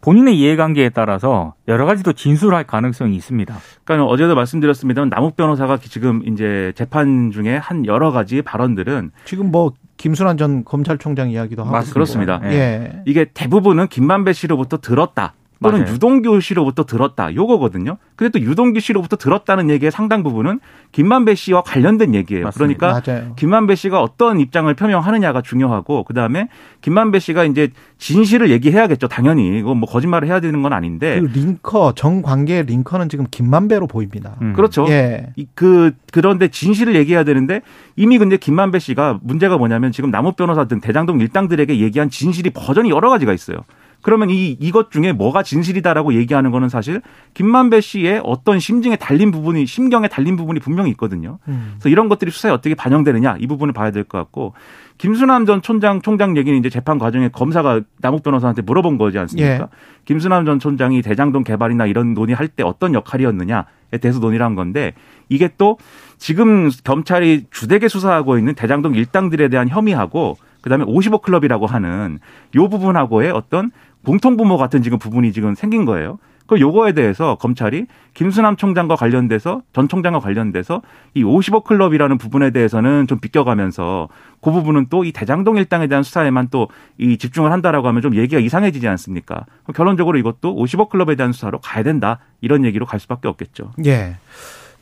본인의 0.01 0.39
이해관계에 0.39 0.91
따라서 0.91 1.55
여러 1.69 1.87
가지 1.87 2.03
또 2.03 2.13
진술할 2.13 2.65
가능성이 2.65 3.17
있습니다. 3.17 3.55
그러니까 3.85 4.07
어제도 4.07 4.35
말씀드렸습니다만 4.35 5.11
남욱 5.11 5.37
변호사가 5.37 5.79
지금 5.79 6.23
이제 6.27 6.73
재판 6.75 7.31
중에 7.31 7.57
한 7.57 7.87
여러 7.87 8.11
가지 8.11 8.43
발언들은 8.43 9.11
지금 9.25 9.51
뭐 9.51 9.73
김순환 9.97 10.39
전 10.39 10.65
검찰총장 10.65 11.31
이야기도 11.31 11.63
하고 11.63 11.73
맞습니다. 11.73 11.93
그렇습니다. 11.93 12.41
예. 12.45 12.49
예. 12.51 13.03
이게 13.05 13.27
대부분은 13.33 13.89
김만배 13.89 14.33
씨로부터 14.33 14.79
들었다. 14.79 15.35
또는 15.63 15.81
맞아요. 15.81 15.93
유동규 15.95 16.41
씨로부터 16.41 16.85
들었다. 16.85 17.35
요거거든요. 17.35 17.99
근데 18.17 18.31
또 18.31 18.43
유동규 18.43 18.81
씨로부터 18.81 19.17
들었다는 19.17 19.69
얘기의 19.69 19.91
상당 19.91 20.23
부분은 20.23 20.59
김만배 20.93 21.35
씨와 21.35 21.63
관련된 21.63 22.15
얘기예요. 22.15 22.45
맞습니다. 22.45 22.79
그러니까 22.89 23.13
맞아요. 23.13 23.35
김만배 23.37 23.75
씨가 23.75 24.01
어떤 24.03 24.41
입장을 24.41 24.73
표명하느냐가 24.73 25.43
중요하고 25.43 26.05
그다음에 26.05 26.49
김만배 26.81 27.19
씨가 27.19 27.45
이제 27.45 27.69
진실을 27.99 28.51
얘기해야겠죠. 28.51 29.09
당연히. 29.09 29.59
이거 29.59 29.75
뭐 29.75 29.89
거짓말을 29.89 30.29
해야 30.29 30.41
되는 30.41 30.63
건 30.63 30.73
아닌데. 30.73 31.21
그 31.21 31.27
링커 31.27 31.93
정관계 31.95 32.63
링커는 32.63 33.11
지금 33.11 33.27
김만배로 33.31 33.87
보입니다. 33.87 34.37
음. 34.41 34.55
그렇죠. 34.55 34.87
예. 34.89 35.27
이- 35.37 35.47
그 35.55 35.93
그런데 36.13 36.49
진실을 36.49 36.95
얘기해야 36.95 37.23
되는데 37.25 37.61
이미 37.97 38.17
근데 38.19 38.39
김만배 38.39 38.79
씨가 38.79 39.19
문제가 39.23 39.59
뭐냐면 39.59 39.93
지금 39.93 40.11
남욱 40.11 40.37
변호사 40.37 40.65
등 40.65 40.81
대장동 40.81 41.21
일당들에게 41.21 41.79
얘기한 41.81 42.09
진실이 42.09 42.51
버전이 42.51 42.89
여러 42.89 43.11
가지가 43.11 43.35
있어요. 43.35 43.59
그러면 44.03 44.31
이 44.31 44.57
이것 44.61 44.91
중에 44.91 45.13
뭐가 45.13 45.43
진실이다라고 45.43 46.15
얘기하는 46.15 46.51
거는 46.51 46.69
사실 46.69 47.03
김만배 47.35 47.81
씨의 47.81 48.23
어떤 48.25 48.59
심증에 48.59 48.97
달린 48.97 49.31
부분이 49.31 49.67
심경에 49.67 50.09
달린 50.09 50.37
부분이 50.37 50.61
분명히 50.61 50.91
있거든요. 50.93 51.39
음. 51.49 51.73
그래서 51.75 51.89
이런 51.89 52.09
것들이 52.09 52.31
수사에 52.31 52.51
어떻게 52.53 52.75
반영되느냐 52.75 53.37
이 53.39 53.47
부분을 53.47 53.73
봐야 53.75 53.91
될 53.91 54.05
것 54.05 54.19
같고 54.19 54.55
김수남 54.99 55.47
전 55.47 55.63
촌장 55.63 56.03
총장 56.03 56.37
얘기는 56.37 56.59
이제 56.59 56.69
재판 56.69 56.99
과정에 56.99 57.29
검사가 57.29 57.81
남욱 58.01 58.23
변호사한테 58.23 58.63
물어본 58.63 58.99
거지 58.99 59.19
않습니까? 59.19 59.55
예. 59.55 59.67
김수남 60.05 60.45
전 60.45 60.59
촌장이 60.59 61.01
대장동 61.03 61.45
개발이나 61.45 61.87
이런 61.87 62.13
논의할 62.15 62.49
때 62.49 62.63
어떤 62.63 62.93
역할이었느냐에 62.95 63.99
대해서 64.01 64.19
논의를 64.21 64.45
한 64.45 64.55
건데 64.55 64.93
이게 65.29 65.49
또 65.57 65.79
지금 66.19 66.71
검찰이 66.85 67.47
주되게 67.51 67.89
수사하고 67.89 68.37
있는 68.37 68.55
대장동 68.55 68.95
일당들에 68.95 69.49
대한 69.49 69.69
혐의하고 69.69 70.37
그다음에 70.63 70.85
55 70.87 71.19
클럽이라고 71.19 71.67
하는 71.67 72.19
요 72.57 72.69
부분하고의 72.69 73.31
어떤 73.31 73.71
공통부모 74.05 74.57
같은 74.57 74.83
지금 74.83 74.99
부분이 74.99 75.33
지금 75.33 75.55
생긴 75.55 75.85
거예요. 75.85 76.19
그 76.47 76.59
요거에 76.59 76.95
대해서 76.95 77.37
검찰이 77.37 77.87
김수남 78.13 78.57
총장과 78.57 78.97
관련돼서 78.97 79.63
전 79.73 79.87
총장과 79.87 80.19
관련돼서 80.19 80.83
이55 81.15 81.63
클럽이라는 81.63 82.19
부분에 82.19 82.51
대해서는 82.51 83.07
좀 83.07 83.21
비껴가면서 83.21 84.09
그 84.41 84.51
부분은 84.51 84.87
또 84.89 85.05
이 85.05 85.13
대장동 85.13 85.59
일당에 85.59 85.87
대한 85.87 86.03
수사에만 86.03 86.49
또 86.49 86.67
이 86.99 87.19
집중을 87.19 87.53
한다라고 87.53 87.87
하면 87.87 88.03
좀 88.03 88.17
얘기가 88.17 88.41
이상해지지 88.41 88.89
않습니까? 88.89 89.45
결론적으로 89.77 90.19
이것도 90.19 90.57
55 90.57 90.89
클럽에 90.89 91.15
대한 91.15 91.31
수사로 91.33 91.61
가야 91.61 91.85
된다 91.85 92.19
이런 92.41 92.65
얘기로 92.65 92.85
갈 92.85 92.99
수밖에 92.99 93.29
없겠죠. 93.29 93.71
예. 93.87 94.17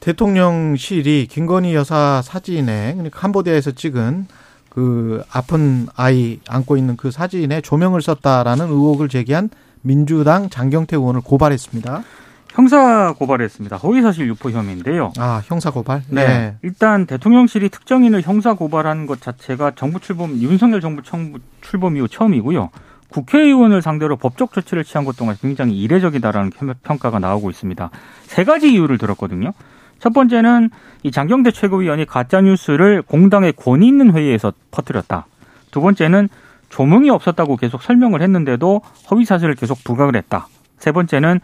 대통령실이 0.00 1.26
김건희 1.28 1.75
여사 1.75 2.23
사진에 2.23 2.92
그러니까 2.94 3.20
캄보디아에서 3.20 3.73
찍은 3.73 4.26
그 4.68 5.22
아픈 5.32 5.87
아이 5.96 6.40
안고 6.48 6.76
있는 6.76 6.96
그 6.96 7.10
사진에 7.10 7.60
조명을 7.60 8.02
썼다라는 8.02 8.66
의혹을 8.66 9.08
제기한 9.08 9.50
민주당 9.82 10.50
장경태 10.50 10.96
의원을 10.96 11.20
고발했습니다. 11.22 12.02
형사 12.50 13.12
고발했습니다. 13.16 13.76
허위사실 13.76 14.26
유포 14.28 14.50
혐의인데요. 14.50 15.12
아, 15.18 15.40
형사 15.44 15.70
고발? 15.70 16.02
네. 16.08 16.56
일단 16.62 17.06
대통령실이 17.06 17.68
특정인을 17.68 18.22
형사 18.22 18.54
고발한 18.54 19.06
것 19.06 19.20
자체가 19.20 19.72
정부 19.76 20.00
출범 20.00 20.32
윤석열 20.38 20.80
정부 20.80 21.02
청부 21.02 21.38
출범 21.60 21.96
이후 21.96 22.08
처음이고요. 22.08 22.70
국회의원을 23.10 23.80
상대로 23.80 24.16
법적 24.16 24.52
조치를 24.52 24.84
취한 24.84 25.04
것 25.04 25.16
동안 25.16 25.37
굉장히 25.40 25.78
이례적이다라는 25.80 26.50
평- 26.50 26.75
평가가 26.82 27.18
나오고 27.18 27.48
있습니다. 27.50 27.90
세 28.25 28.44
가지 28.44 28.72
이유를 28.72 28.98
들었거든요. 28.98 29.52
첫 29.99 30.12
번째는 30.12 30.71
이 31.02 31.11
장경태 31.11 31.50
최고위원이 31.50 32.07
가짜 32.07 32.40
뉴스를 32.40 33.02
공당의 33.02 33.52
권위 33.52 33.87
있는 33.87 34.12
회의에서 34.12 34.52
퍼뜨렸다. 34.71 35.26
두 35.71 35.81
번째는 35.81 36.28
조명이 36.69 37.11
없었다고 37.11 37.57
계속 37.57 37.83
설명을 37.83 38.23
했는데도 38.23 38.83
허위 39.11 39.25
사실을 39.25 39.55
계속 39.55 39.83
부각을 39.85 40.17
했다. 40.17 40.49
세 40.78 40.93
번째는 40.93 41.40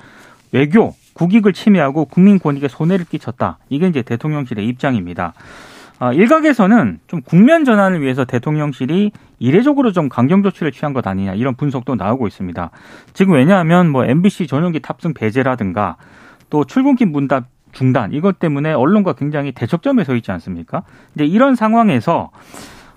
외교, 0.53 0.95
국익을 1.15 1.53
침해하고 1.53 2.05
국민 2.05 2.39
권익에 2.39 2.69
손해를 2.69 3.07
끼쳤다. 3.07 3.59
이게 3.69 3.87
이제 3.87 4.03
대통령실의 4.03 4.67
입장입니다. 4.67 5.33
아, 5.99 6.13
일각에서는 6.13 6.99
좀 7.07 7.23
국면 7.23 7.65
전환을 7.65 8.03
위해서 8.03 8.25
대통령실이 8.25 9.13
이례적으로 9.39 9.93
좀 9.93 10.09
강경 10.09 10.43
조치를 10.43 10.73
취한 10.73 10.93
것 10.93 11.07
아니냐 11.07 11.35
이런 11.35 11.55
분석도 11.55 11.95
나오고 11.95 12.27
있습니다. 12.27 12.71
지금 13.13 13.35
왜냐하면 13.35 13.91
뭐 13.91 14.05
MBC 14.05 14.47
전용기 14.47 14.81
탑승 14.81 15.15
배제라든가 15.15 15.97
또 16.51 16.65
출근길 16.65 17.07
문답 17.07 17.47
중단 17.75 18.13
이것 18.13 18.39
때문에 18.39 18.73
언론과 18.73 19.13
굉장히 19.15 19.53
대척점에 19.53 20.05
서 20.05 20.15
있지 20.15 20.31
않습니까? 20.33 20.83
이제 21.15 21.25
이런 21.25 21.55
상황에서 21.55 22.31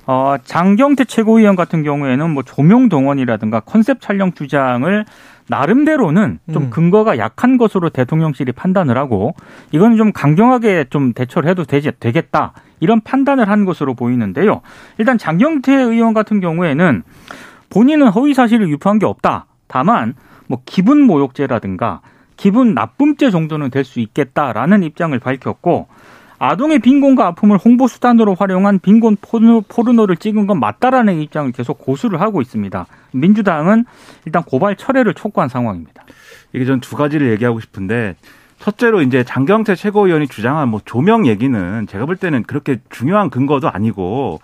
어, 0.05 0.35
장경태 0.41 1.03
최고위원 1.03 1.57
같은 1.57 1.83
경우에는 1.83 2.29
뭐 2.29 2.41
조명 2.43 2.87
동원이라든가 2.87 3.59
컨셉 3.59 3.99
촬영 3.99 4.31
주장을 4.31 5.05
나름대로는 5.49 6.39
좀 6.53 6.63
음. 6.63 6.69
근거가 6.69 7.17
약한 7.17 7.57
것으로 7.57 7.89
대통령실이 7.89 8.53
판단을 8.53 8.97
하고 8.97 9.33
이건 9.71 9.97
좀 9.97 10.13
강경하게 10.13 10.85
좀 10.89 11.13
대처를 11.13 11.49
해도 11.49 11.65
되지, 11.65 11.91
되겠다 11.99 12.53
이런 12.79 13.01
판단을 13.01 13.49
한 13.49 13.65
것으로 13.65 13.95
보이는데요. 13.95 14.61
일단 14.97 15.17
장경태 15.17 15.73
의원 15.73 16.13
같은 16.13 16.39
경우에는 16.39 17.03
본인은 17.69 18.07
허위 18.09 18.33
사실을 18.33 18.69
유포한 18.69 18.99
게 18.99 19.05
없다. 19.05 19.45
다만 19.67 20.15
뭐 20.47 20.61
기분 20.65 21.01
모욕죄라든가 21.01 22.01
기분 22.37 22.73
나쁨죄 22.73 23.31
정도는 23.31 23.69
될 23.71 23.83
수 23.83 23.99
있겠다라는 23.99 24.83
입장을 24.83 25.17
밝혔고 25.19 25.87
아동의 26.39 26.79
빈곤과 26.79 27.25
아픔을 27.27 27.57
홍보 27.57 27.87
수단으로 27.87 28.35
활용한 28.35 28.79
빈곤 28.79 29.17
포르, 29.19 29.61
포르노 29.61 30.05
를 30.05 30.17
찍은 30.17 30.45
건 30.45 30.59
맞다라는 30.59 31.19
입장을 31.21 31.51
계속 31.51 31.79
고수를 31.79 32.21
하고 32.21 32.41
있습니다. 32.41 32.85
민주당은 33.11 33.85
일단 34.25 34.43
고발 34.43 34.75
철회를 34.75 35.13
촉구한 35.15 35.49
상황입니다. 35.49 36.03
이게 36.53 36.65
전 36.65 36.79
두 36.79 36.95
가지를 36.95 37.31
얘기하고 37.31 37.59
싶은데 37.59 38.15
첫째로 38.59 39.01
이제 39.01 39.23
장경태 39.23 39.75
최고위원이 39.75 40.27
주장한 40.27 40.69
뭐 40.69 40.79
조명 40.85 41.25
얘기는 41.27 41.87
제가 41.87 42.05
볼 42.05 42.15
때는 42.17 42.43
그렇게 42.43 42.77
중요한 42.89 43.29
근거도 43.29 43.69
아니고 43.69 44.39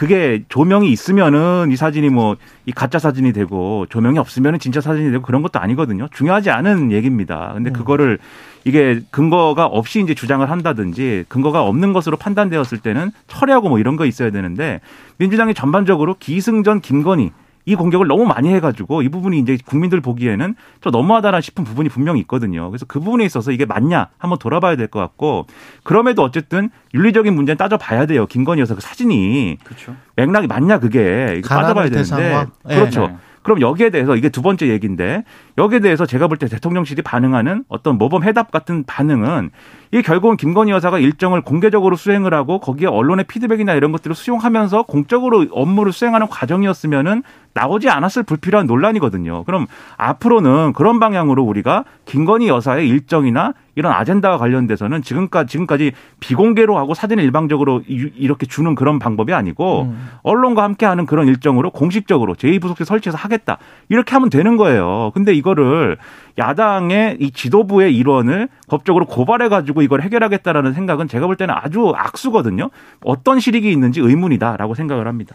그게 0.00 0.42
조명이 0.48 0.90
있으면은 0.90 1.68
이 1.70 1.76
사진이 1.76 2.08
뭐 2.08 2.36
이 2.70 2.72
가짜 2.72 3.00
사진이 3.00 3.32
되고 3.32 3.84
조명이 3.88 4.18
없으면은 4.18 4.60
진짜 4.60 4.80
사진이 4.80 5.10
되고 5.10 5.22
그런 5.22 5.42
것도 5.42 5.58
아니거든요. 5.58 6.06
중요하지 6.12 6.50
않은 6.50 6.92
얘기입니다. 6.92 7.50
근데 7.52 7.70
그거를 7.70 8.18
이게 8.64 9.00
근거가 9.10 9.66
없이 9.66 10.00
이제 10.00 10.14
주장을 10.14 10.48
한다든지 10.48 11.24
근거가 11.28 11.64
없는 11.64 11.92
것으로 11.92 12.16
판단되었을 12.16 12.78
때는 12.78 13.10
철회하고 13.26 13.68
뭐 13.68 13.80
이런 13.80 13.96
거 13.96 14.06
있어야 14.06 14.30
되는데 14.30 14.80
민주당이 15.16 15.54
전반적으로 15.54 16.14
기승전 16.20 16.80
김건희 16.80 17.32
이 17.66 17.74
공격을 17.74 18.06
너무 18.06 18.24
많이 18.24 18.48
해가지고 18.54 19.02
이 19.02 19.08
부분이 19.08 19.38
이제 19.38 19.58
국민들 19.64 20.00
보기에는 20.00 20.54
좀 20.80 20.92
너무하다라 20.92 21.40
싶은 21.40 21.64
부분이 21.64 21.88
분명히 21.88 22.20
있거든요. 22.20 22.70
그래서 22.70 22.86
그 22.86 23.00
부분에 23.00 23.24
있어서 23.24 23.52
이게 23.52 23.64
맞냐 23.66 24.08
한번 24.18 24.38
돌아봐야 24.38 24.76
될 24.76 24.88
것 24.88 24.98
같고 25.00 25.46
그럼에도 25.84 26.22
어쨌든 26.22 26.70
윤리적인 26.94 27.34
문제는 27.34 27.56
따져봐야 27.58 28.06
돼요. 28.06 28.26
김건희 28.26 28.60
여사 28.60 28.74
그 28.74 28.80
사진이 28.80 29.58
그렇죠. 29.62 29.94
맥락이 30.16 30.46
맞냐 30.46 30.78
그게 30.80 31.34
이거 31.38 31.48
따져봐야 31.48 31.84
되는데 31.90 31.98
대상화? 31.98 32.46
예. 32.70 32.74
그렇죠. 32.74 33.06
네. 33.08 33.16
그럼 33.42 33.62
여기에 33.62 33.88
대해서 33.88 34.16
이게 34.16 34.28
두 34.28 34.42
번째 34.42 34.68
얘기인데 34.68 35.24
여기에 35.56 35.80
대해서 35.80 36.04
제가 36.04 36.28
볼 36.28 36.36
때 36.36 36.46
대통령실이 36.46 37.00
반응하는 37.00 37.64
어떤 37.68 37.96
모범 37.96 38.22
해답 38.22 38.50
같은 38.50 38.84
반응은 38.84 39.50
이게 39.92 40.02
결국은 40.02 40.36
김건희 40.36 40.72
여사가 40.72 40.98
일정을 40.98 41.40
공개적으로 41.40 41.96
수행을 41.96 42.34
하고 42.34 42.58
거기에 42.60 42.86
언론의 42.88 43.24
피드백이나 43.26 43.72
이런 43.74 43.92
것들을 43.92 44.14
수용하면서 44.14 44.82
공적으로 44.82 45.46
업무를 45.52 45.90
수행하는 45.92 46.26
과정이었으면은 46.28 47.22
나오지 47.52 47.88
않았을 47.88 48.22
불필요한 48.22 48.66
논란이거든요. 48.66 49.44
그럼 49.44 49.66
앞으로는 49.96 50.72
그런 50.72 51.00
방향으로 51.00 51.42
우리가 51.42 51.84
김건희 52.04 52.48
여사의 52.48 52.88
일정이나 52.88 53.54
이런 53.74 53.92
아젠다와 53.92 54.38
관련돼서는 54.38 55.02
지금까지 55.02 55.50
지금까지 55.50 55.92
비공개로 56.20 56.76
하고 56.78 56.94
사진을 56.94 57.24
일방적으로 57.24 57.82
이- 57.88 58.10
이렇게 58.16 58.46
주는 58.46 58.74
그런 58.74 58.98
방법이 58.98 59.32
아니고 59.32 59.82
음. 59.82 60.08
언론과 60.22 60.62
함께하는 60.62 61.06
그런 61.06 61.26
일정으로 61.28 61.70
공식적으로 61.70 62.34
제2부속실 62.34 62.84
설치해서 62.84 63.16
하겠다 63.18 63.58
이렇게 63.88 64.12
하면 64.14 64.30
되는 64.30 64.56
거예요. 64.56 65.10
근데 65.14 65.32
이거를 65.34 65.96
야당의 66.38 67.16
이 67.20 67.30
지도부의 67.32 67.94
일원을 67.96 68.48
법적으로 68.68 69.06
고발해 69.06 69.48
가지고 69.48 69.82
이걸 69.82 70.02
해결하겠다라는 70.02 70.72
생각은 70.72 71.08
제가 71.08 71.26
볼 71.26 71.36
때는 71.36 71.54
아주 71.56 71.92
악수거든요. 71.96 72.70
어떤 73.04 73.40
실익이 73.40 73.70
있는지 73.70 74.00
의문이다라고 74.00 74.74
생각을 74.74 75.06
합니다. 75.06 75.34